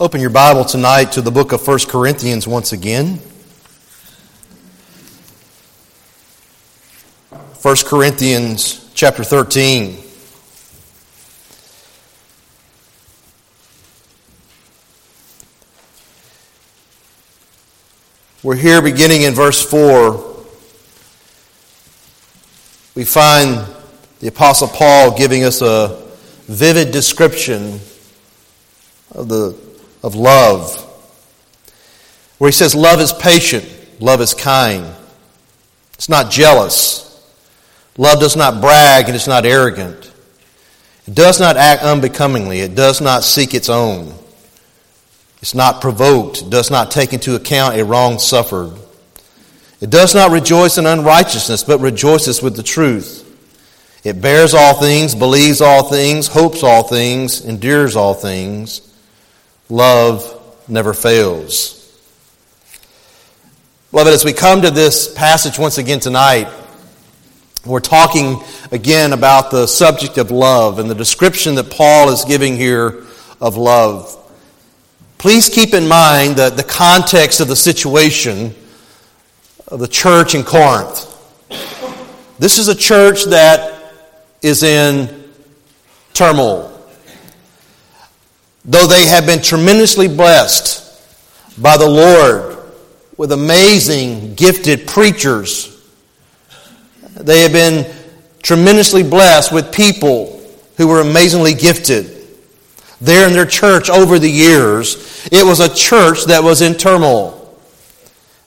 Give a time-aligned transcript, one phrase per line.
[0.00, 3.16] Open your Bible tonight to the book of 1 Corinthians once again.
[7.60, 9.98] 1 Corinthians chapter 13.
[18.42, 20.12] We're here beginning in verse 4.
[22.94, 23.66] We find
[24.20, 26.02] the Apostle Paul giving us a
[26.46, 27.80] vivid description
[29.12, 29.69] of the
[30.02, 30.76] of love,
[32.38, 33.68] where he says, Love is patient,
[34.00, 34.86] love is kind,
[35.94, 37.06] it's not jealous,
[37.96, 40.06] love does not brag, and it's not arrogant.
[41.06, 44.14] It does not act unbecomingly, it does not seek its own.
[45.42, 48.72] It's not provoked, it does not take into account a wrong suffered.
[49.80, 53.26] It does not rejoice in unrighteousness, but rejoices with the truth.
[54.04, 58.82] It bears all things, believes all things, hopes all things, endures all things.
[59.70, 61.76] Love never fails.
[63.92, 66.48] Beloved, as we come to this passage once again tonight,
[67.64, 72.56] we're talking again about the subject of love and the description that Paul is giving
[72.56, 73.04] here
[73.40, 74.16] of love.
[75.18, 78.54] Please keep in mind that the context of the situation
[79.68, 81.06] of the church in Corinth.
[82.40, 83.92] This is a church that
[84.42, 85.30] is in
[86.12, 86.79] turmoil
[88.64, 90.86] though they have been tremendously blessed
[91.60, 92.58] by the Lord
[93.16, 95.76] with amazing, gifted preachers,
[97.14, 97.92] they have been
[98.42, 100.40] tremendously blessed with people
[100.76, 102.16] who were amazingly gifted.
[103.00, 107.36] There in their church over the years, it was a church that was in turmoil.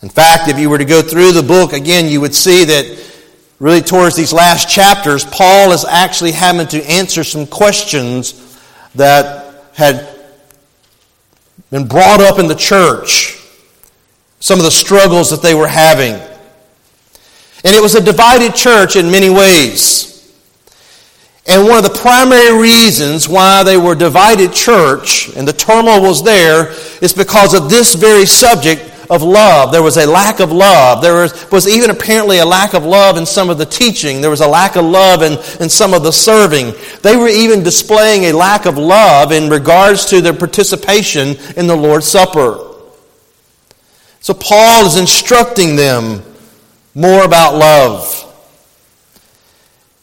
[0.02, 3.04] In fact, if you were to go through the book again, you would see that
[3.60, 8.60] really towards these last chapters, Paul is actually having to answer some questions
[8.96, 9.43] that
[9.74, 10.08] had
[11.70, 13.40] been brought up in the church,
[14.40, 16.14] some of the struggles that they were having.
[16.14, 20.14] And it was a divided church in many ways.
[21.46, 26.24] And one of the primary reasons why they were divided church and the turmoil was
[26.24, 29.72] there is because of this very subject of love.
[29.72, 31.02] There was a lack of love.
[31.02, 34.22] There was, was even apparently a lack of love in some of the teaching.
[34.22, 36.74] There was a lack of love in, in some of the serving.
[37.02, 41.76] They were even displaying a lack of love in regards to their participation in the
[41.76, 42.72] Lord's Supper.
[44.20, 46.24] So Paul is instructing them
[46.96, 48.20] more about love.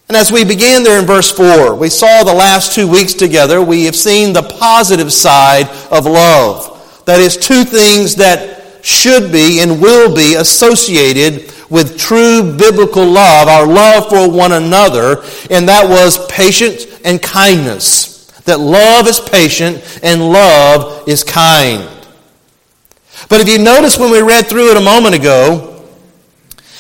[0.09, 3.63] And as we began there in verse 4, we saw the last two weeks together,
[3.63, 7.03] we have seen the positive side of love.
[7.07, 13.49] That is, two things that should be and will be associated with true biblical love,
[13.49, 18.27] our love for one another, and that was patience and kindness.
[18.43, 21.89] That love is patient and love is kind.
[23.29, 25.87] But if you notice when we read through it a moment ago,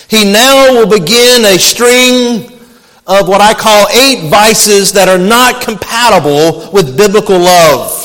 [0.09, 2.59] he now will begin a string
[3.07, 8.00] of what I call eight vices that are not compatible with biblical love.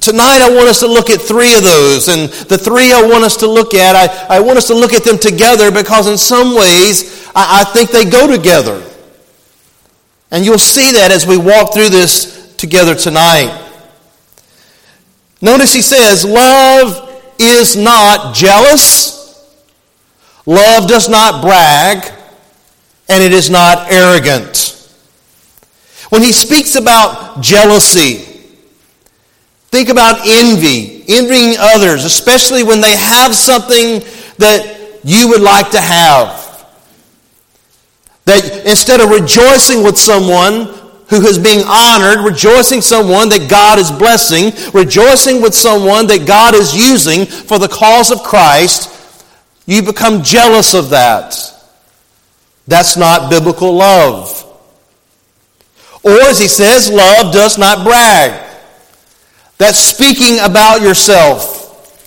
[0.00, 2.08] Tonight, I want us to look at three of those.
[2.08, 4.92] And the three I want us to look at, I, I want us to look
[4.92, 8.82] at them together because, in some ways, I, I think they go together.
[10.32, 13.60] And you'll see that as we walk through this together tonight.
[15.40, 19.48] Notice he says, Love is not jealous,
[20.44, 22.12] love does not brag,
[23.08, 24.72] and it is not arrogant.
[26.08, 28.33] When he speaks about jealousy,
[29.74, 34.06] Think about envy, envying others, especially when they have something
[34.38, 36.64] that you would like to have.
[38.24, 40.66] That instead of rejoicing with someone
[41.10, 46.54] who is being honored, rejoicing someone that God is blessing, rejoicing with someone that God
[46.54, 49.26] is using for the cause of Christ,
[49.66, 51.34] you become jealous of that.
[52.68, 54.40] That's not biblical love.
[56.04, 58.43] Or as he says, love does not brag.
[59.58, 62.00] That's speaking about yourself,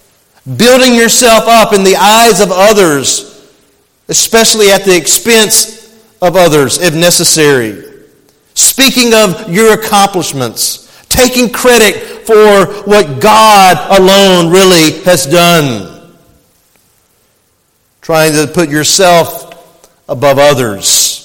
[0.45, 3.49] building yourself up in the eyes of others,
[4.09, 5.77] especially at the expense
[6.21, 7.83] of others if necessary.
[8.53, 11.95] Speaking of your accomplishments, taking credit
[12.25, 16.11] for what God alone really has done.
[18.01, 19.47] Trying to put yourself
[20.09, 21.17] above others.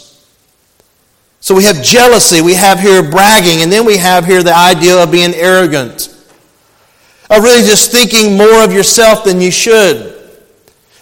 [1.40, 5.02] So we have jealousy, we have here bragging, and then we have here the idea
[5.02, 6.11] of being arrogant.
[7.32, 10.12] Of really just thinking more of yourself than you should.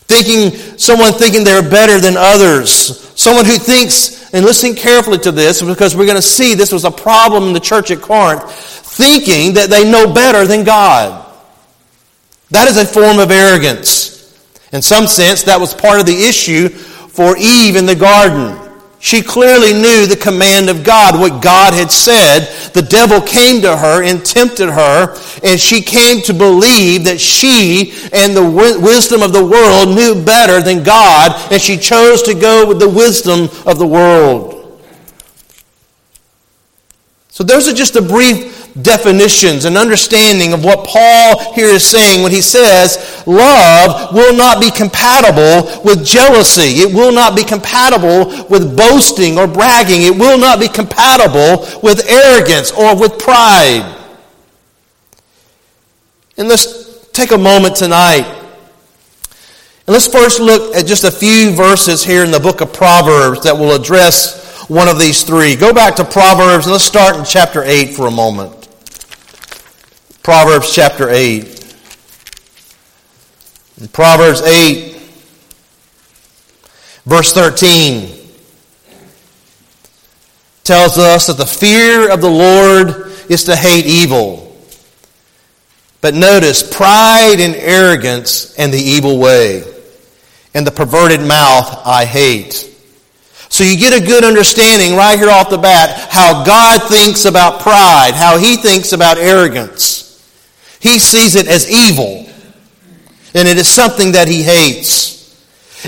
[0.06, 3.10] Thinking, someone thinking they're better than others.
[3.20, 6.84] Someone who thinks, and listen carefully to this because we're going to see this was
[6.84, 11.26] a problem in the church at Corinth, thinking that they know better than God.
[12.50, 14.40] That is a form of arrogance.
[14.72, 18.56] In some sense, that was part of the issue for Eve in the garden.
[19.02, 22.70] She clearly knew the command of God, what God had said.
[22.74, 27.94] The devil came to her and tempted her, and she came to believe that she
[28.12, 32.68] and the wisdom of the world knew better than God, and she chose to go
[32.68, 34.60] with the wisdom of the world.
[37.30, 42.22] So, those are just a brief definitions and understanding of what Paul here is saying
[42.22, 46.82] when he says love will not be compatible with jealousy.
[46.82, 50.02] It will not be compatible with boasting or bragging.
[50.02, 53.96] It will not be compatible with arrogance or with pride.
[56.36, 58.24] And let's take a moment tonight.
[59.86, 63.42] And let's first look at just a few verses here in the book of Proverbs
[63.42, 65.56] that will address one of these three.
[65.56, 68.59] Go back to Proverbs and let's start in chapter 8 for a moment.
[70.30, 71.74] Proverbs chapter 8.
[73.80, 74.94] In Proverbs 8,
[77.04, 78.08] verse 13,
[80.62, 84.56] tells us that the fear of the Lord is to hate evil.
[86.00, 89.64] But notice pride and arrogance and the evil way,
[90.54, 92.72] and the perverted mouth I hate.
[93.48, 97.62] So you get a good understanding right here off the bat how God thinks about
[97.62, 100.06] pride, how he thinks about arrogance.
[100.80, 102.26] He sees it as evil,
[103.34, 105.20] and it is something that he hates.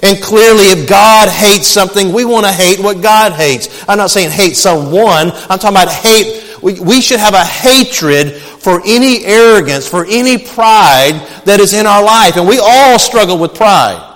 [0.02, 3.84] And clearly, if God hates something, we want to hate what God hates.
[3.88, 6.60] I'm not saying hate someone, I'm talking about hate.
[6.62, 11.86] We, we should have a hatred for any arrogance, for any pride that is in
[11.86, 12.36] our life.
[12.36, 14.10] And we all struggle with pride.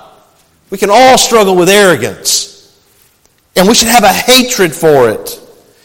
[0.70, 2.55] We can all struggle with arrogance.
[3.56, 5.40] And we should have a hatred for it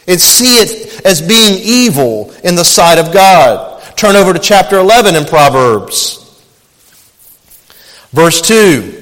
[0.07, 3.70] and see it as being evil in the sight of God.
[3.95, 6.17] Turn over to chapter 11 in Proverbs.
[8.11, 9.01] Verse 2.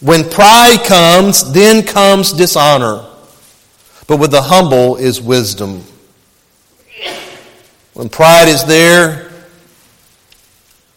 [0.00, 3.04] When pride comes, then comes dishonor.
[4.06, 5.82] But with the humble is wisdom.
[7.94, 9.30] When pride is there,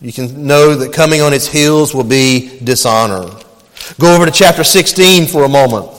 [0.01, 3.29] you can know that coming on its heels will be dishonor.
[3.99, 5.98] Go over to chapter 16 for a moment.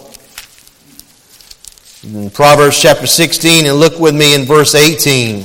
[2.02, 5.44] In Proverbs chapter 16, and look with me in verse 18.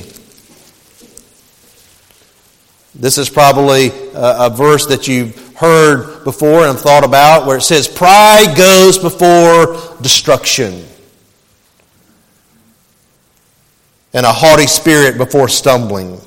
[2.94, 7.62] This is probably a, a, verse that you've heard before and thought about where it
[7.62, 10.82] says, Pride goes before destruction,
[14.14, 16.18] and a haughty spirit before stumbling.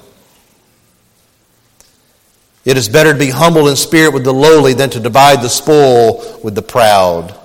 [2.65, 5.49] It is better to be humble in spirit with the lowly than to divide the
[5.49, 7.38] spoil with the proud.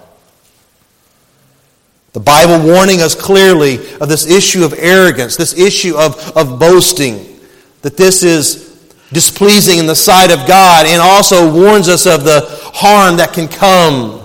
[2.14, 7.40] The Bible warning us clearly of this issue of arrogance, this issue of, of boasting,
[7.82, 12.46] that this is displeasing in the sight of God, and also warns us of the
[12.72, 14.22] harm that can come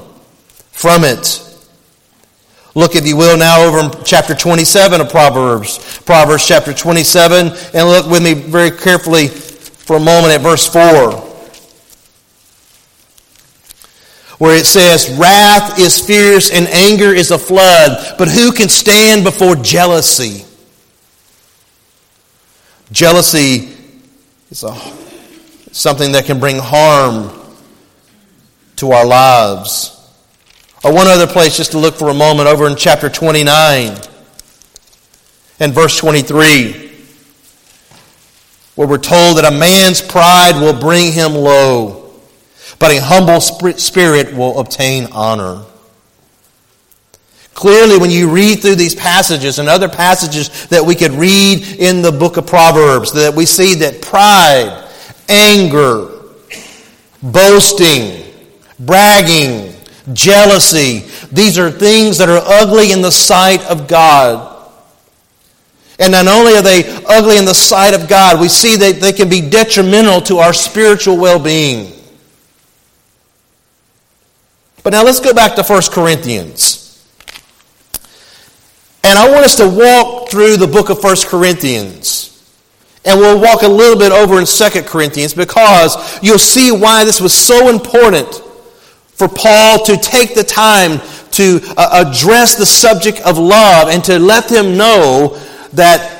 [0.71, 1.43] from it.
[2.75, 5.99] Look, if you will, now over in chapter 27 of Proverbs.
[6.01, 11.28] Proverbs chapter 27, and look with me very carefully for a moment at verse 4.
[14.39, 19.23] Where it says, Wrath is fierce and anger is a flood, but who can stand
[19.23, 20.45] before jealousy?
[22.91, 23.75] Jealousy
[24.49, 24.73] is a,
[25.71, 27.29] something that can bring harm
[28.77, 29.95] to our lives.
[30.85, 33.97] Or one other place just to look for a moment over in chapter 29
[35.59, 36.87] and verse 23
[38.75, 41.98] where we're told that a man's pride will bring him low
[42.79, 45.63] but a humble spirit will obtain honor.
[47.53, 52.01] Clearly, when you read through these passages and other passages that we could read in
[52.01, 54.87] the book of Proverbs, that we see that pride,
[55.27, 56.09] anger,
[57.21, 58.23] boasting,
[58.79, 59.73] bragging,
[60.13, 64.55] jealousy, these are things that are ugly in the sight of God.
[65.99, 69.11] And not only are they ugly in the sight of God, we see that they
[69.11, 71.98] can be detrimental to our spiritual well being.
[74.83, 76.85] But now let's go back to 1 Corinthians.
[79.03, 82.25] And I want us to walk through the book of 1 Corinthians.
[83.05, 87.21] And we'll walk a little bit over in 2 Corinthians because you'll see why this
[87.21, 88.27] was so important
[89.13, 90.99] for Paul to take the time
[91.31, 95.37] to uh, address the subject of love and to let them know
[95.73, 96.18] that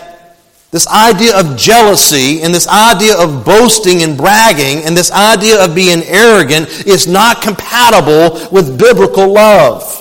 [0.72, 5.74] this idea of jealousy and this idea of boasting and bragging and this idea of
[5.74, 9.96] being arrogant is not compatible with biblical love.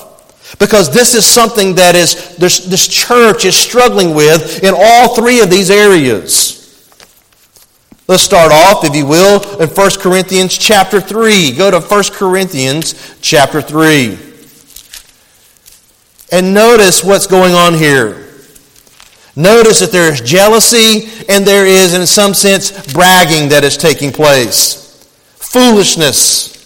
[0.59, 5.41] Because this is something that is this, this church is struggling with in all three
[5.41, 6.57] of these areas.
[8.07, 11.53] Let's start off, if you will, in 1 Corinthians chapter 3.
[11.53, 14.19] Go to 1 Corinthians chapter 3.
[16.33, 18.28] And notice what's going on here.
[19.39, 24.11] Notice that there is jealousy and there is, in some sense, bragging that is taking
[24.11, 25.07] place.
[25.37, 26.57] Foolishness.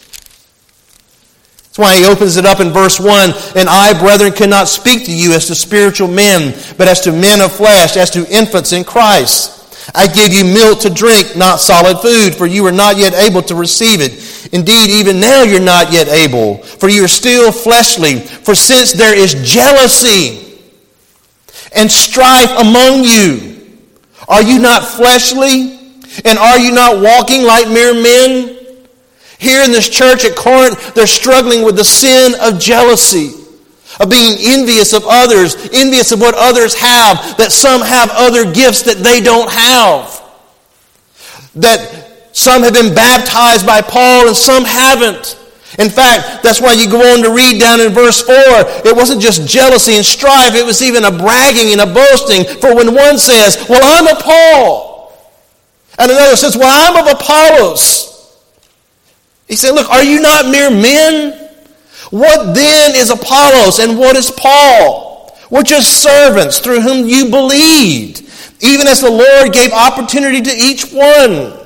[1.59, 5.14] That's why he opens it up in verse 1 And I, brethren, cannot speak to
[5.14, 8.85] you as to spiritual men, but as to men of flesh, as to infants in
[8.85, 9.59] Christ.
[9.95, 13.43] I give you milk to drink, not solid food, for you are not yet able
[13.43, 14.49] to receive it.
[14.55, 18.21] Indeed, even now you're not yet able, for you are still fleshly.
[18.21, 20.51] For since there is jealousy,
[21.75, 23.52] and strife among you.
[24.29, 25.79] Are you not fleshly?
[26.25, 28.59] And are you not walking like mere men?
[29.38, 33.33] Here in this church at Corinth, they're struggling with the sin of jealousy,
[33.99, 38.83] of being envious of others, envious of what others have, that some have other gifts
[38.83, 40.23] that they don't have.
[41.57, 45.38] That some have been baptized by Paul and some haven't.
[45.79, 48.35] In fact, that's why you go on to read down in verse 4.
[48.85, 52.45] It wasn't just jealousy and strife, it was even a bragging and a boasting.
[52.61, 55.17] For when one says, Well, I'm of Paul,
[55.99, 58.12] and another says, Well, I'm of Apollos.
[59.49, 61.50] He said, Look, are you not mere men?
[62.11, 65.35] What then is Apollos and what is Paul?
[65.50, 68.23] We're just servants through whom you believed,
[68.61, 71.62] even as the Lord gave opportunity to each one.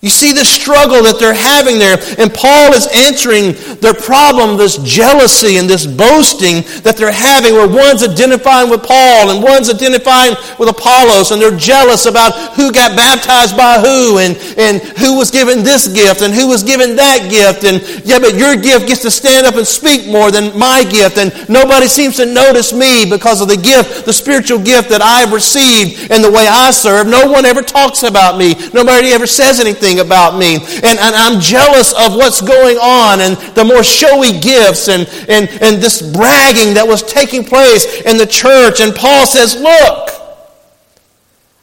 [0.00, 2.00] You see the struggle that they're having there.
[2.16, 3.52] And Paul is answering
[3.84, 9.28] their problem, this jealousy and this boasting that they're having, where one's identifying with Paul
[9.28, 14.40] and one's identifying with Apollos, and they're jealous about who got baptized by who and,
[14.56, 17.68] and who was given this gift and who was given that gift.
[17.68, 21.20] And yeah, but your gift gets to stand up and speak more than my gift.
[21.20, 25.36] And nobody seems to notice me because of the gift, the spiritual gift that I've
[25.36, 27.04] received and the way I serve.
[27.04, 28.56] No one ever talks about me.
[28.72, 30.56] Nobody ever says anything about me.
[30.56, 35.48] And, and I'm jealous of what's going on and the more showy gifts and, and,
[35.60, 38.80] and this bragging that was taking place in the church.
[38.80, 40.10] And Paul says, Look,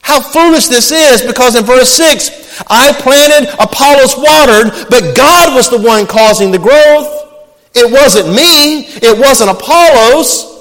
[0.01, 5.69] how foolish this is because in verse 6, I planted, Apollos watered, but God was
[5.69, 7.25] the one causing the growth.
[7.73, 10.57] It wasn't me, it wasn't Apollos.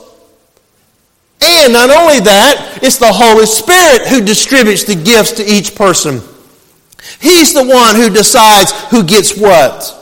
[1.41, 6.21] And not only that, it's the Holy Spirit who distributes the gifts to each person.
[7.21, 9.97] He's the one who decides who gets what.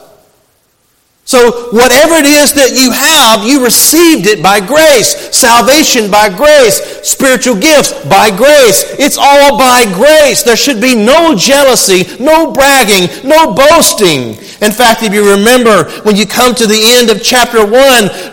[1.27, 5.17] So, whatever it is that you have, you received it by grace.
[5.33, 7.01] Salvation by grace.
[7.01, 8.85] Spiritual gifts by grace.
[9.01, 10.43] It's all by grace.
[10.43, 14.37] There should be no jealousy, no bragging, no boasting.
[14.61, 17.73] In fact, if you remember, when you come to the end of chapter 1,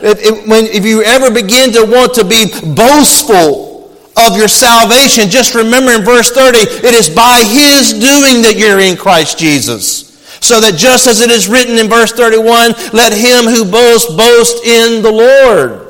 [0.03, 3.70] if, when, if you ever begin to want to be boastful,
[4.17, 8.79] of your salvation, just remember in verse 30, it is by His doing that you're
[8.79, 10.11] in Christ Jesus.
[10.41, 14.65] So that just as it is written in verse 31, let him who boasts boast
[14.65, 15.87] in the Lord.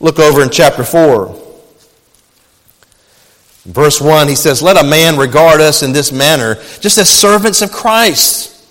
[0.00, 1.44] Look over in chapter 4.
[3.64, 7.62] Verse 1, he says, Let a man regard us in this manner, just as servants
[7.62, 8.68] of Christ,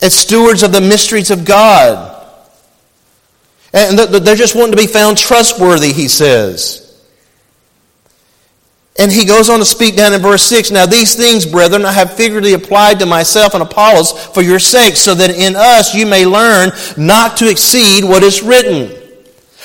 [0.00, 2.11] as stewards of the mysteries of God.
[3.72, 6.82] And they're just wanting to be found trustworthy, he says.
[8.98, 11.92] And he goes on to speak down in verse 6 Now, these things, brethren, I
[11.92, 16.06] have figuratively applied to myself and Apollos for your sake, so that in us you
[16.06, 18.98] may learn not to exceed what is written.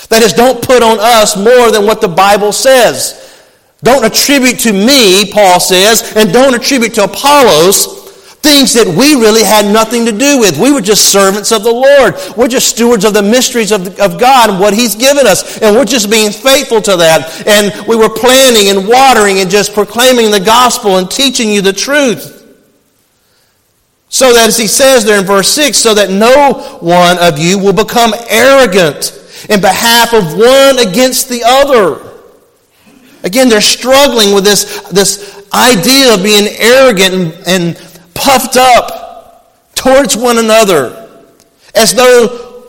[0.09, 3.23] That is, don't put on us more than what the Bible says.
[3.83, 8.06] Don't attribute to me, Paul says, and don't attribute to Apollos
[8.41, 10.57] Things that we really had nothing to do with.
[10.57, 12.15] We were just servants of the Lord.
[12.37, 15.61] We're just stewards of the mysteries of, of God and what He's given us.
[15.61, 17.45] And we're just being faithful to that.
[17.47, 21.73] And we were planting and watering and just proclaiming the gospel and teaching you the
[21.73, 22.37] truth.
[24.09, 27.59] So that, as he says there in verse 6, so that no one of you
[27.59, 29.13] will become arrogant
[29.49, 32.03] in behalf of one against the other.
[33.23, 37.77] Again, they're struggling with this, this idea of being arrogant and, and
[38.17, 41.07] puffed up towards one another
[41.75, 42.63] as though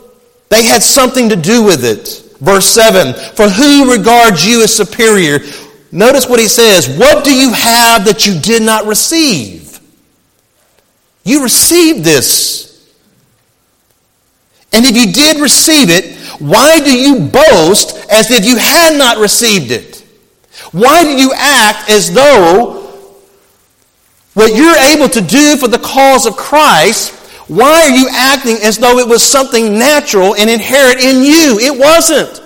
[0.49, 2.25] they had something to do with it.
[2.39, 5.39] Verse 7 For who regards you as superior?
[5.91, 6.87] Notice what he says.
[6.97, 9.79] What do you have that you did not receive?
[11.23, 12.69] You received this.
[14.71, 19.17] And if you did receive it, why do you boast as if you had not
[19.17, 20.05] received it?
[20.71, 22.78] Why do you act as though
[24.33, 27.15] what you're able to do for the cause of Christ
[27.49, 31.57] Why are you acting as though it was something natural and inherent in you?
[31.57, 32.41] It wasn't.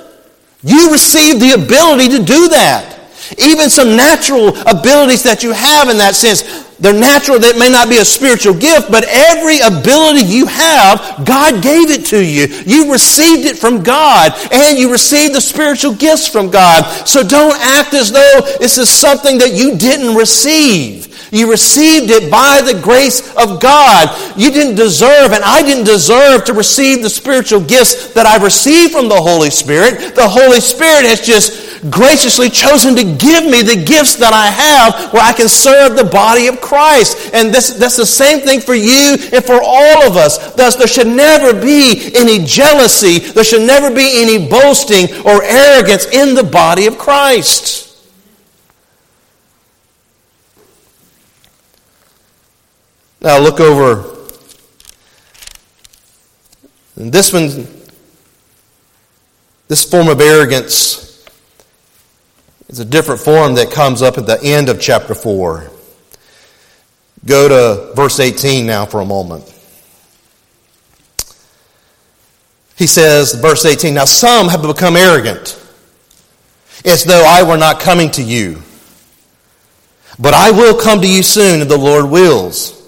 [0.64, 2.94] You received the ability to do that.
[3.38, 7.90] Even some natural abilities that you have in that sense, they're natural, that may not
[7.90, 12.48] be a spiritual gift, but every ability you have, God gave it to you.
[12.66, 16.84] You received it from God, and you received the spiritual gifts from God.
[17.08, 21.13] So don't act as though this is something that you didn't receive.
[21.34, 24.08] You received it by the grace of God.
[24.38, 28.94] You didn't deserve, and I didn't deserve to receive the spiritual gifts that I've received
[28.94, 30.14] from the Holy Spirit.
[30.14, 35.12] The Holy Spirit has just graciously chosen to give me the gifts that I have
[35.12, 37.34] where I can serve the body of Christ.
[37.34, 40.54] And this, that's the same thing for you and for all of us.
[40.54, 43.18] Thus, there should never be any jealousy.
[43.18, 47.83] There should never be any boasting or arrogance in the body of Christ.
[53.24, 54.10] Now look over.
[56.98, 57.68] And this one,
[59.70, 61.26] this form of arrogance
[62.68, 65.72] is a different form that comes up at the end of chapter 4.
[67.26, 69.50] Go to verse 18 now for a moment.
[72.76, 75.58] He says, verse 18, Now some have become arrogant,
[76.84, 78.62] as though I were not coming to you.
[80.20, 82.83] But I will come to you soon, if the Lord wills.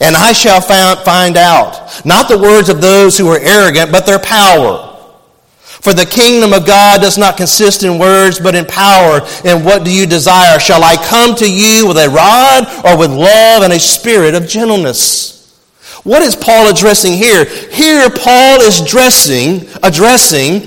[0.00, 4.18] And I shall find out, not the words of those who are arrogant, but their
[4.18, 4.86] power.
[5.62, 9.20] For the kingdom of God does not consist in words, but in power.
[9.44, 10.58] And what do you desire?
[10.58, 14.46] Shall I come to you with a rod or with love and a spirit of
[14.46, 15.36] gentleness?
[16.02, 17.44] What is Paul addressing here?
[17.44, 20.60] Here, Paul is dressing, addressing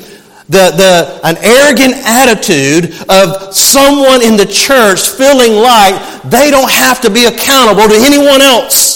[0.50, 7.02] the, the, an arrogant attitude of someone in the church feeling like they don't have
[7.02, 8.93] to be accountable to anyone else.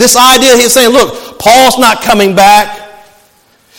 [0.00, 2.88] This idea, he's saying, look, Paul's not coming back.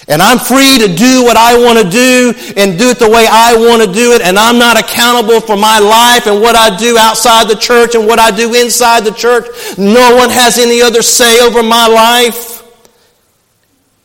[0.08, 3.26] And I'm free to do what I want to do and do it the way
[3.28, 4.22] I want to do it.
[4.22, 8.06] And I'm not accountable for my life and what I do outside the church and
[8.06, 9.48] what I do inside the church.
[9.80, 12.62] No one has any other say over my life.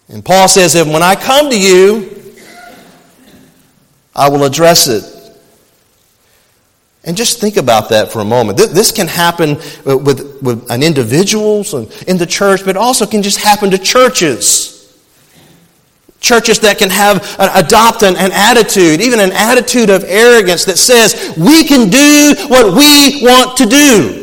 [0.08, 2.34] And Paul says that when I come to you,
[4.14, 5.15] I will address it
[7.06, 8.58] and just think about that for a moment.
[8.58, 11.64] This can happen uh, with, with an individual
[12.08, 14.72] in the church, but also can just happen to churches.
[16.18, 21.34] Churches that can have adopt an, an attitude, even an attitude of arrogance that says
[21.36, 24.22] we can do what we want to do.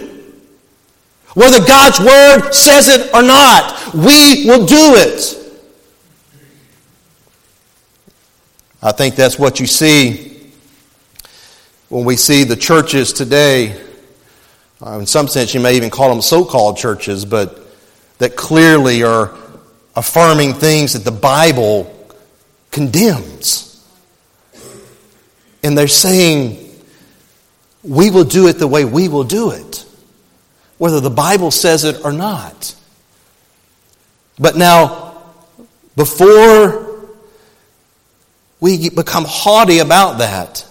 [1.35, 5.39] Whether God's word says it or not, we will do it.
[8.81, 10.32] I think that's what you see
[11.93, 13.79] when we see the churches today,
[14.83, 17.59] uh, in some sense, you may even call them so called churches, but
[18.17, 19.37] that clearly are
[19.95, 22.09] affirming things that the Bible
[22.71, 23.87] condemns.
[25.61, 26.67] And they're saying,
[27.83, 29.85] we will do it the way we will do it,
[30.79, 32.75] whether the Bible says it or not.
[34.39, 35.21] But now,
[35.95, 37.05] before
[38.59, 40.65] we become haughty about that,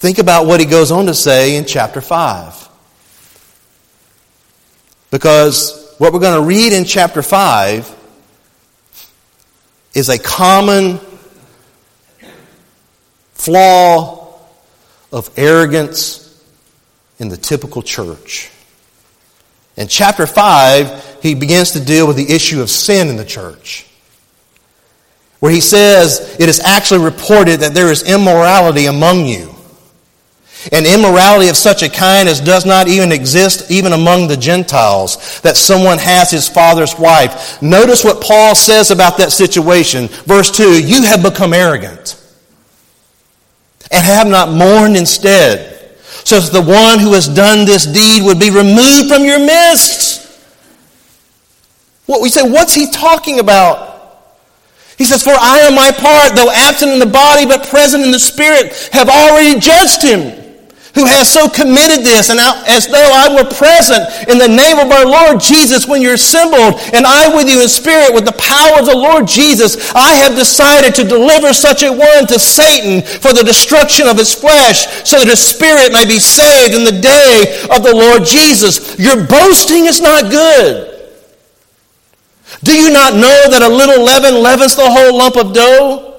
[0.00, 2.68] Think about what he goes on to say in chapter 5.
[5.10, 7.96] Because what we're going to read in chapter 5
[9.92, 10.98] is a common
[13.34, 14.40] flaw
[15.12, 16.42] of arrogance
[17.18, 18.50] in the typical church.
[19.76, 23.86] In chapter 5, he begins to deal with the issue of sin in the church.
[25.40, 29.49] Where he says, It is actually reported that there is immorality among you
[30.72, 35.40] and immorality of such a kind as does not even exist even among the Gentiles,
[35.40, 37.60] that someone has his father's wife.
[37.62, 40.08] Notice what Paul says about that situation.
[40.08, 42.16] Verse 2 You have become arrogant
[43.90, 48.38] and have not mourned instead, so that the one who has done this deed would
[48.38, 50.20] be removed from your midst.
[52.06, 53.88] What we say, what's he talking about?
[54.98, 58.10] He says, For I on my part, though absent in the body but present in
[58.10, 60.40] the spirit, have already judged him
[60.94, 64.90] who has so committed this, and as though I were present in the name of
[64.90, 68.80] our Lord Jesus when you're assembled, and I with you in spirit with the power
[68.80, 73.32] of the Lord Jesus, I have decided to deliver such a one to Satan for
[73.32, 77.62] the destruction of his flesh, so that his spirit may be saved in the day
[77.70, 78.98] of the Lord Jesus.
[78.98, 80.90] Your boasting is not good.
[82.64, 86.09] Do you not know that a little leaven leavens the whole lump of dough?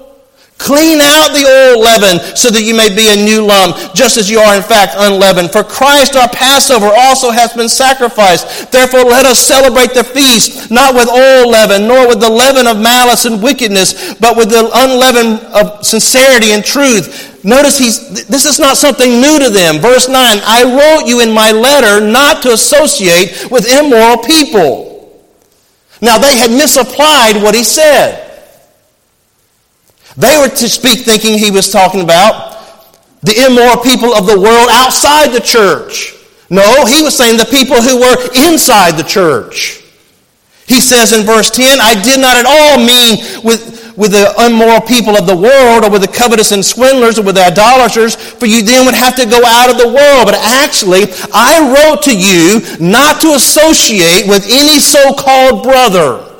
[0.62, 4.30] Clean out the old leaven so that you may be a new lump, just as
[4.30, 5.50] you are in fact unleavened.
[5.50, 8.70] For Christ our Passover also has been sacrificed.
[8.70, 12.78] Therefore let us celebrate the feast, not with old leaven, nor with the leaven of
[12.78, 17.42] malice and wickedness, but with the unleavened of sincerity and truth.
[17.42, 19.82] Notice he's, this is not something new to them.
[19.82, 25.10] Verse 9, I wrote you in my letter not to associate with immoral people.
[26.00, 28.31] Now they had misapplied what he said.
[30.16, 32.52] They were to speak thinking he was talking about
[33.22, 36.14] the immoral people of the world outside the church.
[36.50, 39.80] No, he was saying the people who were inside the church.
[40.66, 44.80] He says in verse 10, I did not at all mean with, with the immoral
[44.80, 48.46] people of the world or with the covetous and swindlers or with the idolaters, for
[48.46, 50.26] you then would have to go out of the world.
[50.26, 56.31] But actually, I wrote to you not to associate with any so-called brother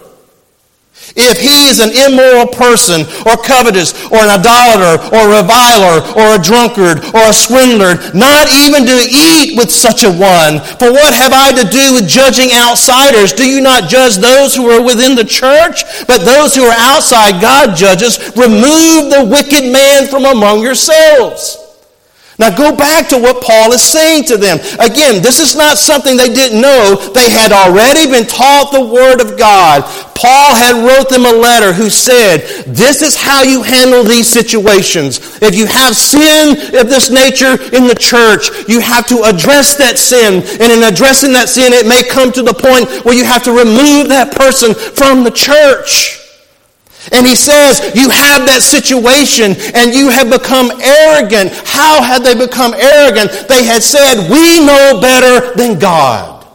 [1.16, 6.37] if he is an immoral person, or covetous, or an idolater, or a reviler, or
[6.37, 10.61] a drunkard, or a swindler, not even to eat with such a one.
[10.81, 13.33] For what have I to do with judging outsiders?
[13.33, 15.85] Do you not judge those who are within the church?
[16.07, 18.18] But those who are outside, God judges.
[18.37, 21.62] Remove the wicked man from among yourselves.
[22.38, 24.58] Now go back to what Paul is saying to them.
[24.80, 26.96] Again, this is not something they didn't know.
[27.14, 29.82] They had already been taught the Word of God.
[30.14, 35.18] Paul had wrote them a letter who said, this is how you handle these situations.
[35.42, 39.98] If you have sin of this nature in the church, you have to address that
[39.98, 40.42] sin.
[40.60, 43.52] And in addressing that sin, it may come to the point where you have to
[43.52, 46.21] remove that person from the church.
[47.10, 51.50] And he says, You have that situation and you have become arrogant.
[51.66, 53.48] How had they become arrogant?
[53.48, 56.46] They had said, We know better than God.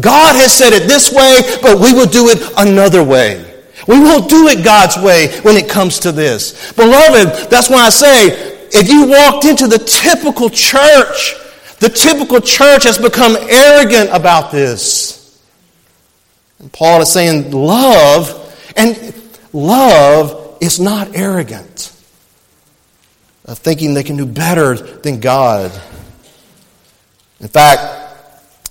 [0.00, 3.42] God has said it this way, but we will do it another way.
[3.86, 6.72] We won't do it God's way when it comes to this.
[6.72, 11.34] Beloved, that's why I say, if you walked into the typical church,
[11.78, 15.40] the typical church has become arrogant about this.
[16.58, 18.42] And Paul is saying, love,
[18.76, 18.96] and
[19.56, 21.90] Love is not arrogant
[23.46, 25.72] of thinking they can do better than God.
[27.40, 27.80] In fact,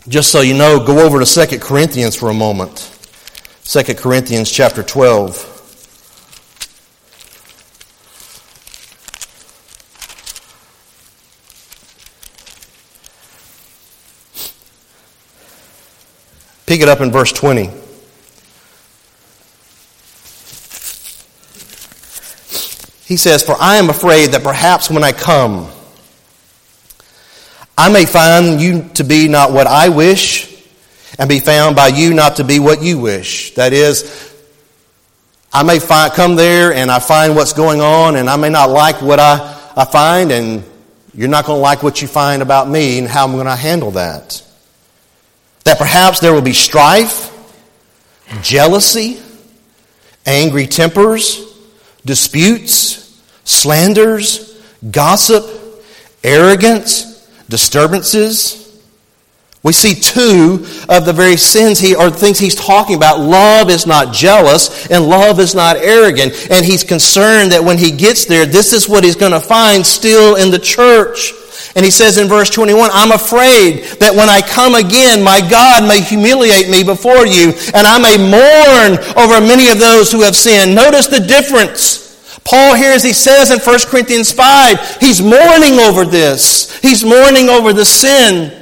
[0.08, 2.92] just so you know, go over to 2 Corinthians for a moment.
[3.64, 5.54] 2 Corinthians chapter 12.
[16.68, 17.85] Pick it up in verse 20.
[23.06, 25.70] He says, For I am afraid that perhaps when I come,
[27.78, 30.52] I may find you to be not what I wish,
[31.20, 33.54] and be found by you not to be what you wish.
[33.54, 34.34] That is,
[35.54, 38.70] I may find, come there and I find what's going on, and I may not
[38.70, 40.64] like what I, I find, and
[41.14, 43.56] you're not going to like what you find about me and how I'm going to
[43.56, 44.42] handle that.
[45.64, 47.32] That perhaps there will be strife,
[48.42, 49.20] jealousy,
[50.26, 51.55] angry tempers,
[52.06, 55.46] disputes, slanders, gossip,
[56.24, 58.62] arrogance, disturbances.
[59.64, 63.20] We see two of the very sins he or things he's talking about.
[63.20, 66.34] Love is not jealous and love is not arrogant.
[66.52, 69.84] And he's concerned that when he gets there, this is what he's going to find
[69.84, 71.34] still in the church.
[71.76, 75.88] And he says in verse 21, I'm afraid that when I come again, my God
[75.88, 80.36] may humiliate me before you, and I may mourn over many of those who have
[80.36, 80.76] sinned.
[80.76, 82.06] Notice the difference.
[82.44, 86.78] Paul here, as he says in 1 Corinthians 5, he's mourning over this.
[86.80, 88.54] He's mourning over the sin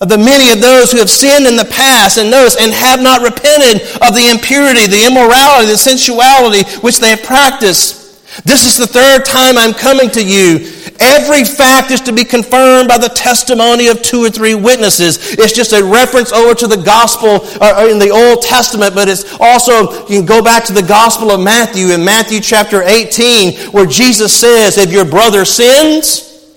[0.00, 3.00] of the many of those who have sinned in the past and notice and have
[3.00, 8.04] not repented of the impurity, the immorality, the sensuality which they have practiced.
[8.44, 10.68] This is the third time I'm coming to you.
[11.00, 15.34] Every fact is to be confirmed by the testimony of two or three witnesses.
[15.34, 19.38] It's just a reference over to the gospel uh, in the Old Testament, but it's
[19.40, 23.86] also, you can go back to the gospel of Matthew in Matthew chapter 18, where
[23.86, 26.56] Jesus says, If your brother sins,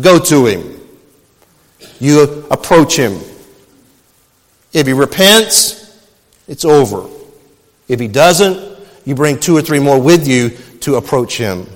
[0.00, 0.80] go to him.
[2.00, 3.20] You approach him.
[4.72, 5.98] If he repents,
[6.46, 7.08] it's over.
[7.88, 11.66] If he doesn't, you bring two or three more with you to approach him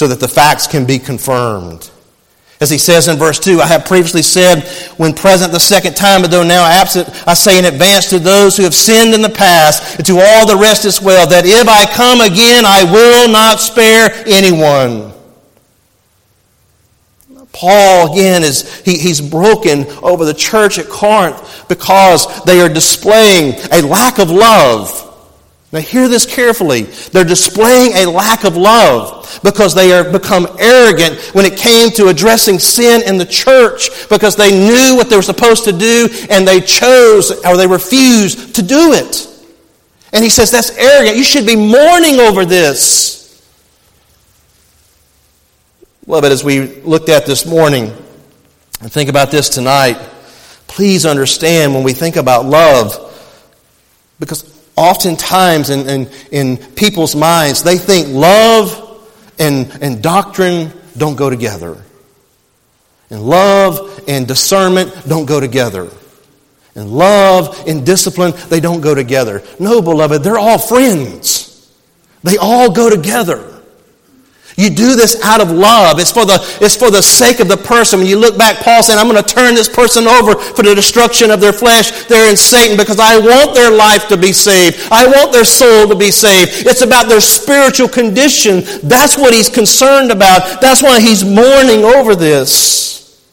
[0.00, 1.90] so that the facts can be confirmed.
[2.58, 4.62] As he says in verse 2, I have previously said,
[4.96, 8.56] when present the second time, but though now absent, I say in advance to those
[8.56, 11.68] who have sinned in the past, and to all the rest as well, that if
[11.68, 15.12] I come again, I will not spare anyone.
[17.52, 23.52] Paul, again, is he, he's broken over the church at Corinth because they are displaying
[23.70, 25.09] a lack of love
[25.72, 26.82] Now, hear this carefully.
[26.82, 32.08] They're displaying a lack of love because they have become arrogant when it came to
[32.08, 36.46] addressing sin in the church because they knew what they were supposed to do and
[36.46, 39.28] they chose or they refused to do it.
[40.12, 41.16] And he says, That's arrogant.
[41.16, 43.20] You should be mourning over this.
[46.04, 47.92] Well, but as we looked at this morning
[48.80, 49.98] and think about this tonight,
[50.66, 53.06] please understand when we think about love,
[54.18, 58.86] because oftentimes in, in, in people's minds, they think love
[59.38, 61.82] and, and doctrine don't go together.
[63.10, 65.90] And love and discernment don't go together.
[66.74, 69.42] And love and discipline, they don't go together.
[69.58, 71.70] No, beloved, they're all friends.
[72.22, 73.49] They all go together.
[74.60, 75.98] You do this out of love.
[75.98, 78.00] It's for the, it's for the sake of the person.
[78.00, 80.74] When you look back, Paul saying, I'm going to turn this person over for the
[80.74, 82.04] destruction of their flesh.
[82.04, 84.86] They're in Satan because I want their life to be saved.
[84.92, 86.66] I want their soul to be saved.
[86.66, 88.60] It's about their spiritual condition.
[88.82, 90.60] That's what he's concerned about.
[90.60, 93.26] That's why he's mourning over this.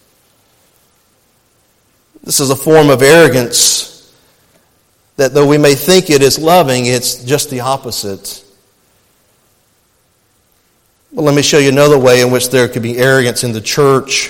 [2.24, 4.16] This is a form of arrogance
[5.18, 8.46] that though we may think it is loving, it's just the opposite.
[11.12, 13.62] Well, let me show you another way in which there could be arrogance in the
[13.62, 14.30] church.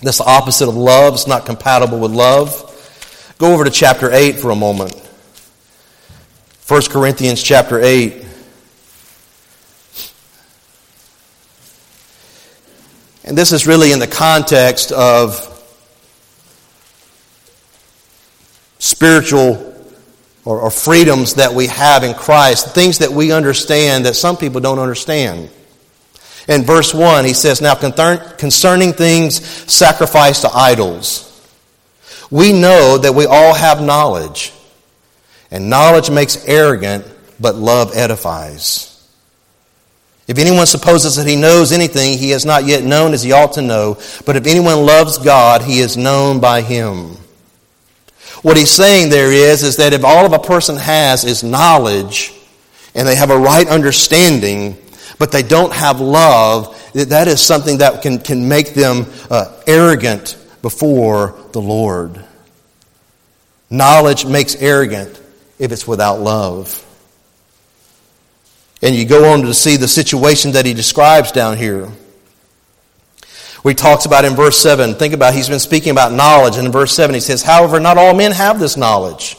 [0.00, 1.12] That's the opposite of love.
[1.12, 2.64] It's not compatible with love.
[3.36, 4.94] Go over to chapter 8 for a moment.
[6.66, 8.24] 1 Corinthians chapter 8.
[13.24, 15.44] And this is really in the context of
[18.78, 19.64] spiritual
[20.46, 24.62] or, or, freedoms that we have in Christ, things that we understand that some people
[24.62, 25.50] don't understand.
[26.48, 31.24] In verse 1, he says, Now concerning things sacrificed to idols,
[32.30, 34.52] we know that we all have knowledge,
[35.50, 37.06] and knowledge makes arrogant,
[37.38, 38.88] but love edifies.
[40.26, 43.54] If anyone supposes that he knows anything, he has not yet known as he ought
[43.54, 43.94] to know.
[44.26, 47.16] But if anyone loves God, he is known by him.
[48.42, 52.32] What he's saying there is, is that if all of a person has is knowledge,
[52.94, 54.76] and they have a right understanding,
[55.18, 60.36] but they don't have love, that is something that can, can make them uh, arrogant
[60.62, 62.24] before the Lord.
[63.70, 65.20] Knowledge makes arrogant
[65.58, 66.84] if it's without love.
[68.80, 71.88] And you go on to see the situation that he describes down here.
[73.64, 76.72] He talks about in verse 7, think about, he's been speaking about knowledge, and in
[76.72, 79.36] verse 7 he says, However, not all men have this knowledge.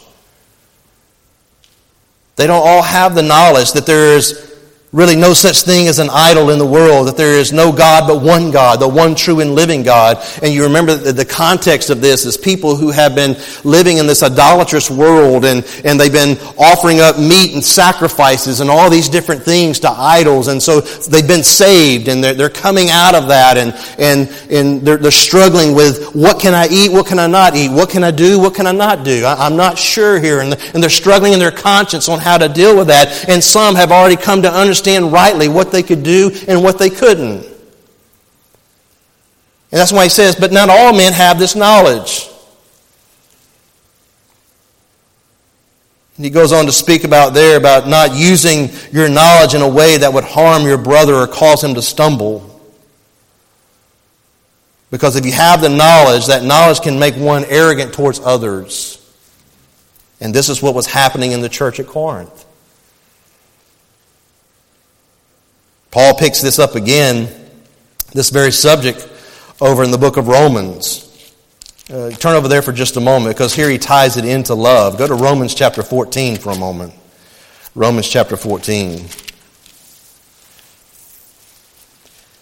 [2.36, 4.49] They don't all have the knowledge that there is
[4.92, 8.08] really no such thing as an idol in the world, that there is no God
[8.08, 10.18] but one God, the one true and living God.
[10.42, 14.08] And you remember that the context of this is people who have been living in
[14.08, 19.10] this idolatrous world and, and they've been offering up meat and sacrifices and all these
[19.10, 20.48] different things to idols.
[20.48, 24.82] And so they've been saved and they're, they're coming out of that and, and, and
[24.82, 28.04] they're, they're struggling with what can I eat, what can I not eat, what can
[28.04, 29.24] I do, what can I not do.
[29.24, 30.40] I, am not sure here.
[30.40, 33.30] And, and they're struggling in their conscience on how to deal with that.
[33.30, 36.80] And some have already come to understand understand rightly what they could do and what
[36.80, 37.44] they couldn't.
[39.72, 42.30] And that's why he says, But not all men have this knowledge.
[46.16, 49.70] And he goes on to speak about there about not using your knowledge in a
[49.70, 52.46] way that would harm your brother or cause him to stumble.
[54.92, 58.96] Because if you have the knowledge, that knowledge can make one arrogant towards others.
[60.20, 62.46] And this is what was happening in the church at Corinth.
[65.92, 67.28] Paul picks this up again,
[68.14, 69.08] this very subject,
[69.60, 71.06] over in the book of Romans.
[71.92, 74.98] Uh, turn over there for just a moment because here he ties it into love.
[74.98, 76.94] Go to Romans chapter 14 for a moment.
[77.74, 79.00] Romans chapter 14.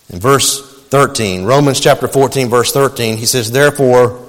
[0.10, 4.26] In verse 13, Romans chapter 14, verse 13, he says, Therefore,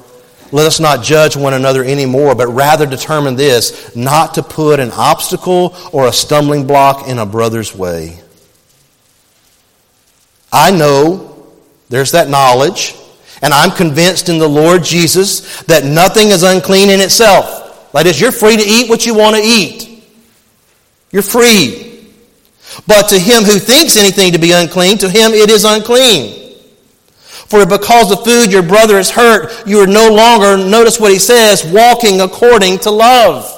[0.50, 4.92] let us not judge one another anymore, but rather determine this, not to put an
[4.92, 8.18] obstacle or a stumbling block in a brother's way.
[10.52, 11.46] I know,
[11.88, 12.94] there's that knowledge,
[13.42, 17.92] and I'm convinced in the Lord Jesus that nothing is unclean in itself.
[17.92, 20.04] That is, you're free to eat what you want to eat.
[21.10, 22.06] You're free.
[22.86, 26.56] But to him who thinks anything to be unclean, to him it is unclean.
[27.48, 31.18] For because of food your brother is hurt, you are no longer, notice what he
[31.18, 33.57] says, walking according to love.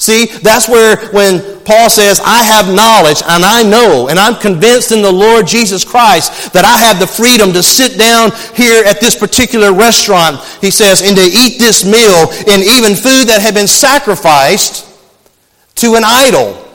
[0.00, 4.92] See, that's where when Paul says, I have knowledge and I know and I'm convinced
[4.92, 8.98] in the Lord Jesus Christ that I have the freedom to sit down here at
[8.98, 13.52] this particular restaurant, he says, and to eat this meal and even food that had
[13.52, 14.88] been sacrificed
[15.76, 16.69] to an idol.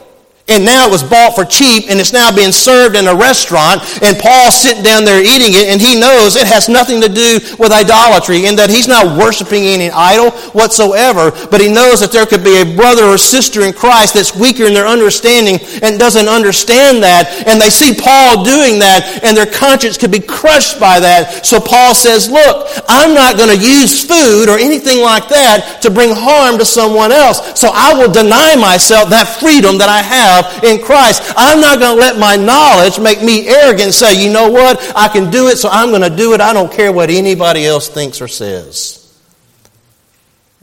[0.48, 3.82] And now it was bought for cheap and it's now being served in a restaurant.
[3.98, 7.42] And Paul's sitting down there eating it and he knows it has nothing to do
[7.58, 11.34] with idolatry and that he's not worshiping any idol whatsoever.
[11.50, 14.70] But he knows that there could be a brother or sister in Christ that's weaker
[14.70, 17.26] in their understanding and doesn't understand that.
[17.50, 21.42] And they see Paul doing that and their conscience could be crushed by that.
[21.44, 25.90] So Paul says, look, I'm not going to use food or anything like that to
[25.90, 27.58] bring harm to someone else.
[27.58, 31.32] So I will deny myself that freedom that I have in Christ.
[31.36, 34.92] I'm not going to let my knowledge make me arrogant and say, you know what,
[34.96, 36.40] I can do it, so I'm going to do it.
[36.40, 39.02] I don't care what anybody else thinks or says.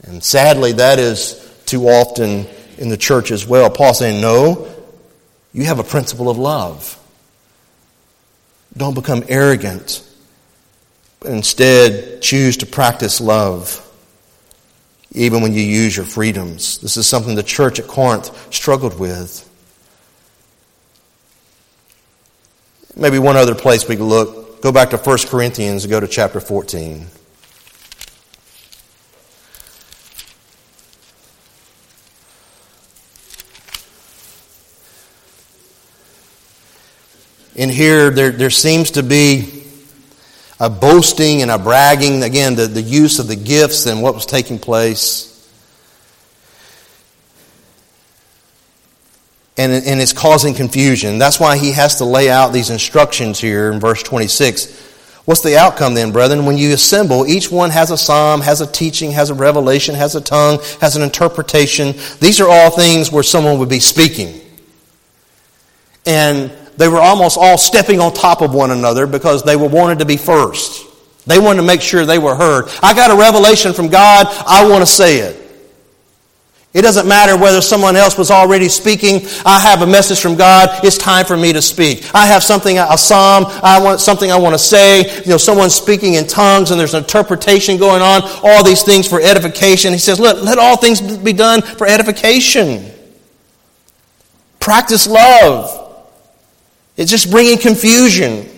[0.02, 2.46] And sadly, that is too often
[2.78, 3.70] in the church as well.
[3.70, 4.68] Paul saying, no,
[5.52, 6.98] you have a principle of love.
[8.76, 10.02] Don't become arrogant,
[11.20, 13.80] but instead choose to practice love
[15.14, 16.78] even when you use your freedoms.
[16.78, 19.48] This is something the church at Corinth struggled with.
[22.96, 24.62] Maybe one other place we could look.
[24.62, 27.06] Go back to 1 Corinthians and go to chapter 14.
[37.56, 39.64] In here, there, there seems to be
[40.60, 44.26] a boasting and a bragging, again, the, the use of the gifts and what was
[44.26, 45.33] taking place.
[49.56, 51.18] And, and it's causing confusion.
[51.18, 54.82] That's why he has to lay out these instructions here in verse 26.
[55.24, 56.44] What's the outcome then, brethren?
[56.44, 60.14] When you assemble, each one has a psalm, has a teaching, has a revelation, has
[60.16, 61.94] a tongue, has an interpretation.
[62.20, 64.40] These are all things where someone would be speaking.
[66.04, 70.00] And they were almost all stepping on top of one another because they were wanted
[70.00, 70.84] to be first.
[71.26, 72.68] They wanted to make sure they were heard.
[72.82, 75.43] I got a revelation from God, I want to say it.
[76.74, 79.28] It doesn't matter whether someone else was already speaking.
[79.46, 80.84] I have a message from God.
[80.84, 82.12] It's time for me to speak.
[82.12, 83.44] I have something, a psalm.
[83.62, 85.22] I want something I want to say.
[85.22, 88.22] You know, someone's speaking in tongues and there's an interpretation going on.
[88.42, 89.92] All these things for edification.
[89.92, 92.90] He says, look, let all things be done for edification.
[94.58, 95.96] Practice love.
[96.96, 98.48] It's just bringing confusion.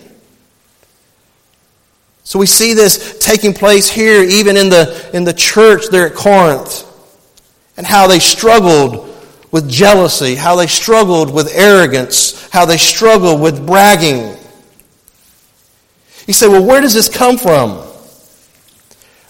[2.23, 6.15] So we see this taking place here, even in the, in the church there at
[6.15, 6.86] Corinth
[7.77, 9.15] and how they struggled
[9.51, 14.35] with jealousy, how they struggled with arrogance, how they struggled with bragging.
[16.25, 17.77] You say, well, where does this come from?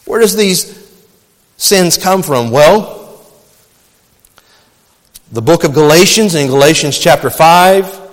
[0.05, 0.73] Where does these
[1.57, 2.49] sins come from?
[2.49, 3.21] Well,
[5.31, 8.09] the book of Galatians in Galatians chapter 5,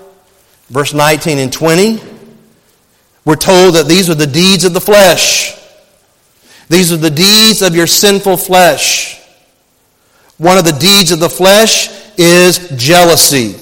[0.68, 2.02] verse 19 and 20,
[3.24, 5.56] we're told that these are the deeds of the flesh.
[6.68, 9.23] These are the deeds of your sinful flesh.
[10.38, 13.52] One of the deeds of the flesh is jealousy.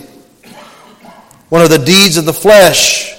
[1.49, 3.15] One of the deeds of the flesh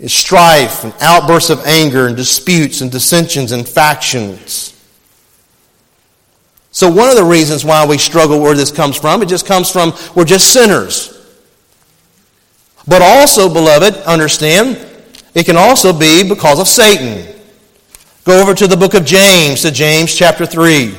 [0.00, 4.76] is strife and outbursts of anger and disputes and dissensions and factions.
[6.72, 9.70] So, one of the reasons why we struggle where this comes from, it just comes
[9.70, 11.16] from we're just sinners.
[12.88, 14.84] But also, beloved, understand,
[15.34, 17.39] it can also be because of Satan.
[18.24, 20.94] Go over to the book of James, to James chapter 3.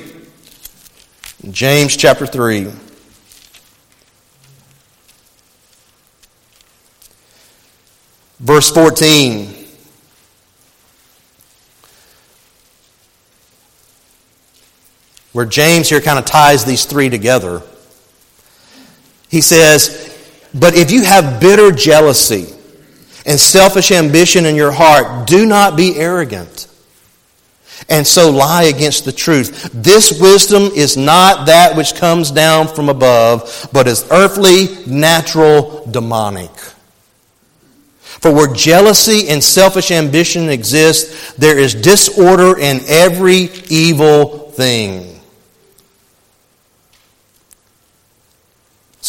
[1.52, 2.72] James chapter 3.
[8.40, 9.54] Verse 14.
[15.34, 17.62] Where James here kind of ties these three together.
[19.30, 22.48] He says, But if you have bitter jealousy
[23.28, 26.68] and selfish ambition in your heart, do not be arrogant
[27.90, 29.70] and so lie against the truth.
[29.74, 36.52] This wisdom is not that which comes down from above, but is earthly, natural, demonic.
[38.22, 45.11] For where jealousy and selfish ambition exist, there is disorder in every evil thing.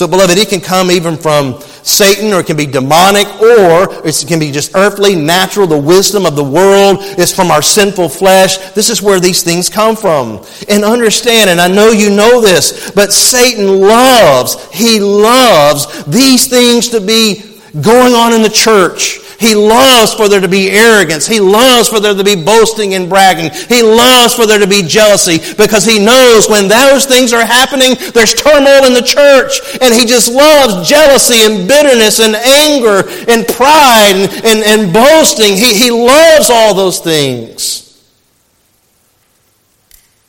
[0.02, 4.24] So, beloved, it can come even from Satan or it can be demonic or it
[4.26, 5.68] can be just earthly, natural.
[5.68, 8.58] The wisdom of the world is from our sinful flesh.
[8.72, 10.44] This is where these things come from.
[10.68, 16.88] And understand, and I know you know this, but Satan loves, he loves these things
[16.88, 19.20] to be going on in the church.
[19.42, 21.26] He loves for there to be arrogance.
[21.26, 23.50] He loves for there to be boasting and bragging.
[23.50, 27.96] He loves for there to be jealousy because he knows when those things are happening,
[28.14, 29.58] there's turmoil in the church.
[29.82, 35.56] And he just loves jealousy and bitterness and anger and pride and, and, and boasting.
[35.56, 37.82] He, he loves all those things.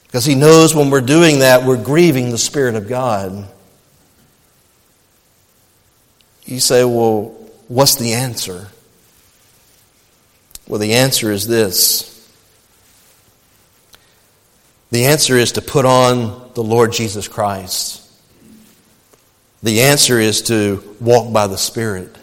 [0.07, 3.47] Because he knows when we're doing that, we're grieving the Spirit of God.
[6.45, 7.35] You say, well,
[7.67, 8.69] what's the answer?
[10.67, 12.09] Well, the answer is this.
[14.91, 18.01] The answer is to put on the Lord Jesus Christ.
[19.63, 22.15] The answer is to walk by the Spirit.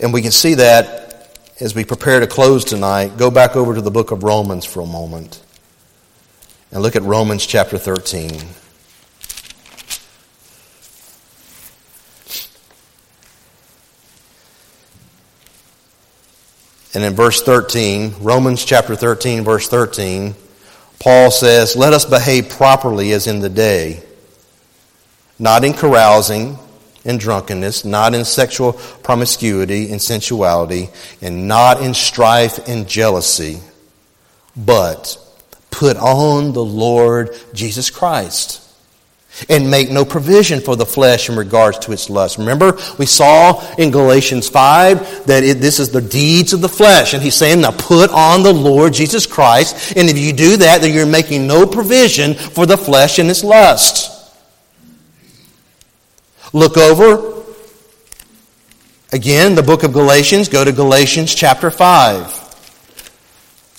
[0.00, 3.16] And we can see that as we prepare to close tonight.
[3.16, 5.42] Go back over to the book of Romans for a moment
[6.70, 8.30] and look at Romans chapter 13.
[16.94, 20.34] And in verse 13, Romans chapter 13, verse 13,
[20.98, 24.02] Paul says, Let us behave properly as in the day,
[25.38, 26.58] not in carousing
[27.04, 30.88] and drunkenness, not in sexual promiscuity and sensuality,
[31.20, 33.60] and not in strife and jealousy,
[34.56, 35.18] but
[35.70, 38.67] put on the Lord Jesus Christ
[39.48, 42.38] and make no provision for the flesh in regards to its lust.
[42.38, 47.14] Remember, we saw in Galatians 5 that it, this is the deeds of the flesh.
[47.14, 49.96] And he's saying, now put on the Lord Jesus Christ.
[49.96, 53.44] And if you do that, then you're making no provision for the flesh and its
[53.44, 54.14] lust.
[56.52, 57.44] Look over
[59.12, 60.48] again the book of Galatians.
[60.48, 62.38] Go to Galatians chapter 5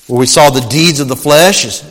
[0.09, 1.83] where we saw the deeds of the flesh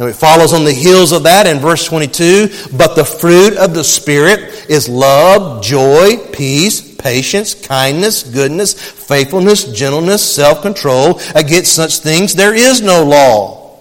[0.00, 2.48] And it follows on the heels of that in verse 22.
[2.74, 10.24] But the fruit of the Spirit is love, joy, peace, patience, kindness, goodness, faithfulness, gentleness,
[10.24, 11.20] self control.
[11.34, 13.78] Against such things there is no law.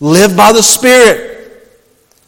[0.00, 1.30] Live by the Spirit.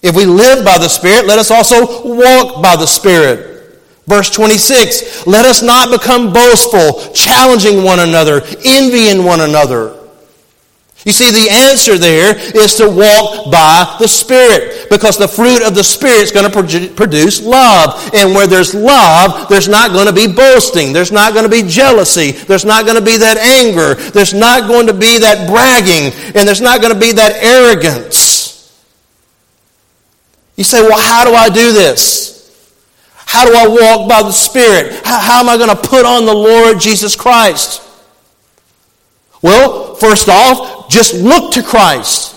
[0.00, 3.80] If we live by the Spirit, let us also walk by the Spirit.
[4.06, 9.95] Verse 26 Let us not become boastful, challenging one another, envying one another.
[11.06, 15.76] You see, the answer there is to walk by the Spirit because the fruit of
[15.76, 18.10] the Spirit is going to produce love.
[18.12, 20.92] And where there's love, there's not going to be boasting.
[20.92, 22.32] There's not going to be jealousy.
[22.32, 23.94] There's not going to be that anger.
[23.94, 26.12] There's not going to be that bragging.
[26.34, 28.84] And there's not going to be that arrogance.
[30.56, 32.34] You say, well, how do I do this?
[33.14, 35.06] How do I walk by the Spirit?
[35.06, 37.85] How, how am I going to put on the Lord Jesus Christ?
[39.46, 42.34] Well, first off, just look to Christ.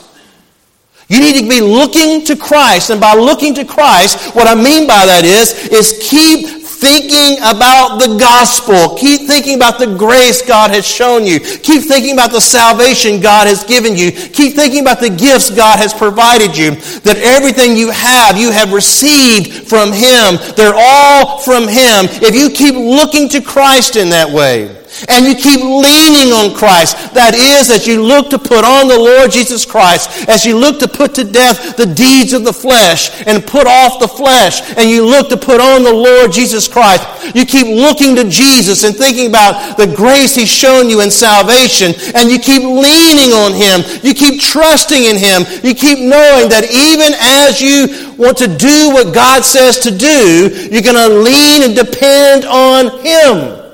[1.08, 2.92] You need to be looking to Christ.
[2.92, 7.98] And by looking to Christ, what I mean by that is, is keep thinking about
[7.98, 8.96] the gospel.
[8.96, 11.40] Keep thinking about the grace God has shown you.
[11.40, 14.12] Keep thinking about the salvation God has given you.
[14.12, 16.76] Keep thinking about the gifts God has provided you.
[17.02, 20.38] That everything you have, you have received from Him.
[20.56, 22.06] They're all from Him.
[22.22, 27.14] If you keep looking to Christ in that way, and you keep leaning on Christ.
[27.14, 30.80] That is, as you look to put on the Lord Jesus Christ, as you look
[30.80, 34.90] to put to death the deeds of the flesh and put off the flesh, and
[34.90, 37.06] you look to put on the Lord Jesus Christ.
[37.36, 41.94] You keep looking to Jesus and thinking about the grace He's shown you in salvation,
[42.16, 43.82] and you keep leaning on Him.
[44.04, 45.44] You keep trusting in Him.
[45.64, 50.50] You keep knowing that even as you want to do what God says to do,
[50.72, 53.69] you're going to lean and depend on Him.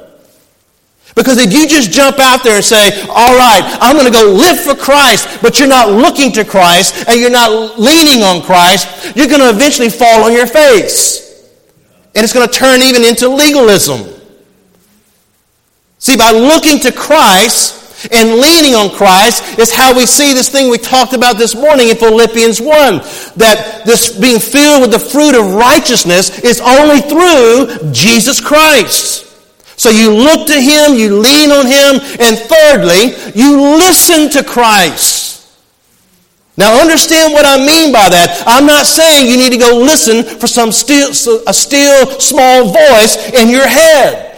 [1.15, 4.31] Because if you just jump out there and say, all right, I'm going to go
[4.31, 9.15] live for Christ, but you're not looking to Christ and you're not leaning on Christ,
[9.15, 11.49] you're going to eventually fall on your face.
[12.13, 14.13] And it's going to turn even into legalism.
[15.99, 20.69] See, by looking to Christ and leaning on Christ is how we see this thing
[20.69, 22.97] we talked about this morning in Philippians 1.
[23.37, 29.24] That this being filled with the fruit of righteousness is only through Jesus Christ.
[29.77, 35.25] So you look to Him, you lean on Him, and thirdly, you listen to Christ.
[36.57, 38.43] Now understand what I mean by that.
[38.47, 41.09] I'm not saying you need to go listen for some still,
[41.47, 44.34] a still small voice in your head.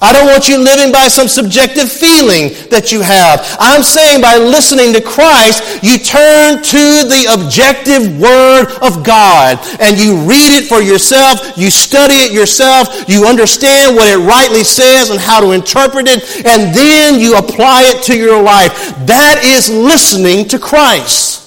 [0.00, 3.40] I don't want you living by some subjective feeling that you have.
[3.58, 9.96] I'm saying by listening to Christ, you turn to the objective Word of God and
[9.96, 15.08] you read it for yourself, you study it yourself, you understand what it rightly says
[15.08, 18.76] and how to interpret it, and then you apply it to your life.
[19.06, 21.42] That is listening to Christ.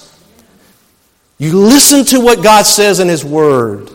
[1.38, 3.90] You listen to what God says in His Word.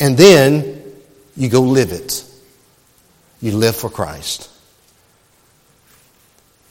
[0.00, 0.77] And then
[1.38, 2.24] you go live it.
[3.40, 4.50] You live for Christ.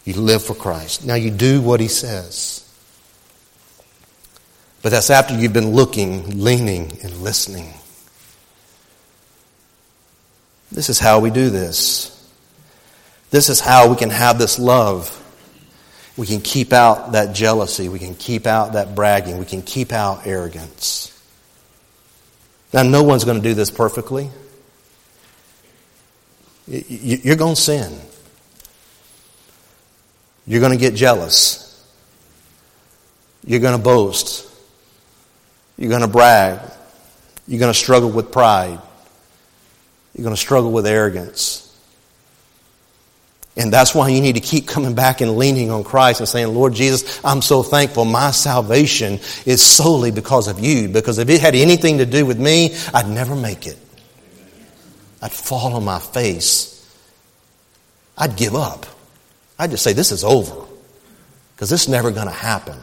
[0.03, 1.05] You live for Christ.
[1.05, 2.69] Now you do what he says.
[4.81, 7.73] But that's after you've been looking, leaning, and listening.
[10.69, 12.13] This is how we do this.
[13.31, 15.13] This is how we can have this love.
[16.17, 17.87] We can keep out that jealousy.
[17.87, 19.37] We can keep out that bragging.
[19.37, 21.13] We can keep out arrogance.
[22.73, 24.29] Now, no one's going to do this perfectly.
[26.67, 27.97] You're going to sin.
[30.45, 31.63] You're going to get jealous.
[33.45, 34.49] You're going to boast.
[35.77, 36.59] You're going to brag.
[37.47, 38.79] You're going to struggle with pride.
[40.13, 41.63] You're going to struggle with arrogance.
[43.55, 46.53] And that's why you need to keep coming back and leaning on Christ and saying,
[46.53, 48.05] Lord Jesus, I'm so thankful.
[48.05, 50.89] My salvation is solely because of you.
[50.89, 53.77] Because if it had anything to do with me, I'd never make it.
[55.21, 56.73] I'd fall on my face.
[58.17, 58.85] I'd give up.
[59.59, 60.65] I'd just say, this is over.
[61.55, 62.77] Because this is never going to happen.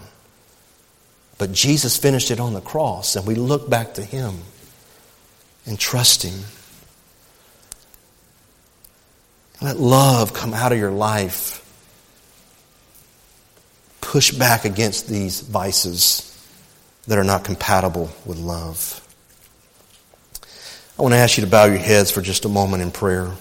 [1.38, 4.34] But Jesus finished it on the cross, and we look back to Him
[5.66, 6.40] and trust Him.
[9.60, 11.60] Let love come out of your life.
[14.00, 16.30] Push back against these vices
[17.06, 19.00] that are not compatible with love.
[20.96, 23.32] I want to ask you to bow your heads for just a moment in prayer.